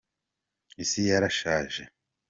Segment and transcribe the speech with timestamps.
[0.83, 1.81] isi yarashaje